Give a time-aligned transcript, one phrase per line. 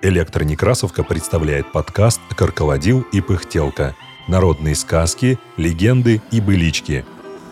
[0.00, 3.96] Электронекрасовка представляет подкаст «Карколодил и пыхтелка».
[4.28, 7.04] Народные сказки, легенды и былички.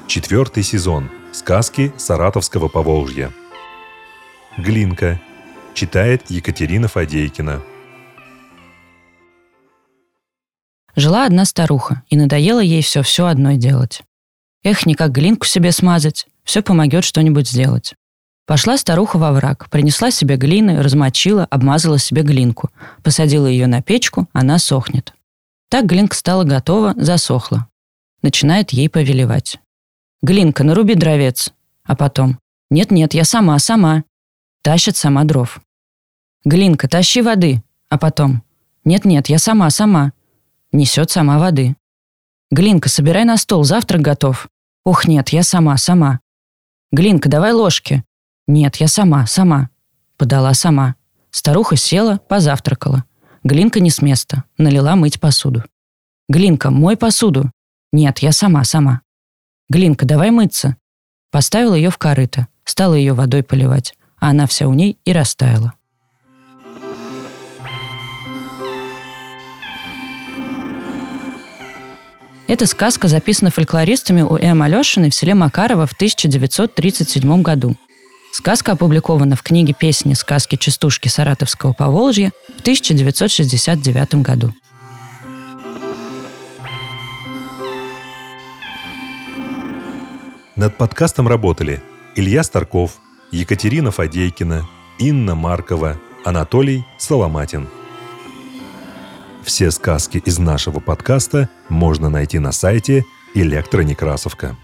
[0.06, 1.10] Четвертый сезон.
[1.32, 3.32] Сказки Саратовского Поволжья.
[4.58, 5.20] Глинка.
[5.74, 7.62] Читает Екатерина Фадейкина.
[10.94, 14.02] Жила одна старуха, и надоело ей все-все одной делать.
[14.62, 17.96] Эх, никак глинку себе смазать, все помогет что-нибудь сделать.
[18.46, 22.70] Пошла старуха во враг, принесла себе глины, размочила, обмазала себе глинку,
[23.02, 25.12] посадила ее на печку, она сохнет.
[25.68, 27.68] Так глинка стала готова, засохла.
[28.22, 29.58] Начинает ей повелевать.
[30.22, 31.52] «Глинка, наруби дровец».
[31.84, 32.38] А потом
[32.70, 34.04] «Нет-нет, я сама, сама».
[34.62, 35.60] Тащит сама дров.
[36.44, 37.62] «Глинка, тащи воды».
[37.88, 38.42] А потом
[38.84, 40.12] «Нет-нет, я сама, сама».
[40.72, 41.76] Несет сама воды.
[42.50, 44.48] «Глинка, собирай на стол, завтрак готов».
[44.84, 46.20] «Ух, нет, я сама, сама».
[46.92, 48.04] «Глинка, давай ложки».
[48.46, 49.70] «Нет, я сама, сама».
[50.16, 50.94] Подала сама.
[51.30, 53.04] Старуха села, позавтракала.
[53.44, 55.64] Глинка не с места, налила мыть посуду.
[56.28, 57.50] «Глинка, мой посуду».
[57.92, 59.02] «Нет, я сама, сама».
[59.68, 60.76] «Глинка, давай мыться».
[61.30, 65.74] Поставила ее в корыто, стала ее водой поливать, а она вся у ней и растаяла.
[72.48, 74.62] Эта сказка записана фольклористами у М.
[74.62, 77.76] Алешиной в селе Макарова в 1937 году.
[78.38, 84.52] Сказка опубликована в книге «Песни, сказки, частушки Саратовского Поволжья» в 1969 году.
[90.54, 91.82] Над подкастом работали
[92.14, 92.98] Илья Старков,
[93.30, 97.66] Екатерина Фадейкина, Инна Маркова, Анатолий Соломатин.
[99.44, 104.58] Все сказки из нашего подкаста можно найти на сайте «Электронекрасовка».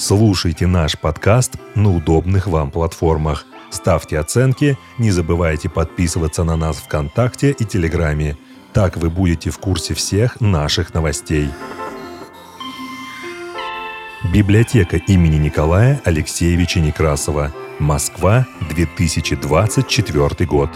[0.00, 3.44] Слушайте наш подкаст на удобных вам платформах.
[3.68, 8.38] Ставьте оценки, не забывайте подписываться на нас ВКонтакте и Телеграме.
[8.72, 11.50] Так вы будете в курсе всех наших новостей.
[14.32, 17.52] Библиотека имени Николая Алексеевича Некрасова.
[17.78, 20.70] Москва, 2024 год.